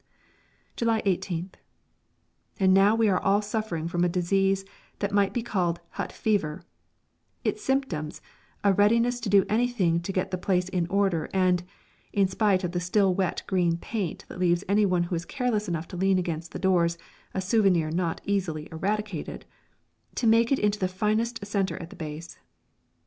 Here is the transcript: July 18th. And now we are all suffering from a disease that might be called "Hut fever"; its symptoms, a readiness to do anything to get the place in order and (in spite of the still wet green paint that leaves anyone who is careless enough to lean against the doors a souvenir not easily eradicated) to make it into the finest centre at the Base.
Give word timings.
July 0.75 0.99
18th. 1.03 1.53
And 2.59 2.73
now 2.73 2.95
we 2.95 3.07
are 3.07 3.21
all 3.21 3.43
suffering 3.43 3.87
from 3.87 4.03
a 4.03 4.09
disease 4.09 4.65
that 4.97 5.11
might 5.11 5.31
be 5.31 5.43
called 5.43 5.79
"Hut 5.91 6.11
fever"; 6.11 6.63
its 7.43 7.63
symptoms, 7.63 8.19
a 8.63 8.73
readiness 8.73 9.19
to 9.19 9.29
do 9.29 9.45
anything 9.47 9.99
to 10.01 10.11
get 10.11 10.31
the 10.31 10.39
place 10.39 10.67
in 10.69 10.87
order 10.87 11.29
and 11.35 11.61
(in 12.13 12.27
spite 12.27 12.63
of 12.63 12.71
the 12.71 12.79
still 12.79 13.13
wet 13.13 13.43
green 13.45 13.77
paint 13.77 14.25
that 14.27 14.39
leaves 14.39 14.63
anyone 14.67 15.03
who 15.03 15.13
is 15.15 15.23
careless 15.23 15.67
enough 15.67 15.87
to 15.89 15.97
lean 15.97 16.17
against 16.17 16.51
the 16.51 16.57
doors 16.57 16.97
a 17.35 17.39
souvenir 17.39 17.91
not 17.91 18.21
easily 18.25 18.67
eradicated) 18.71 19.45
to 20.15 20.25
make 20.25 20.51
it 20.51 20.57
into 20.57 20.79
the 20.79 20.87
finest 20.87 21.45
centre 21.45 21.77
at 21.79 21.91
the 21.91 21.95
Base. 21.95 22.39